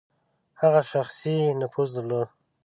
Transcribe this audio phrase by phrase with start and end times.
[0.61, 2.29] هغه شخصي نفوذ درلود.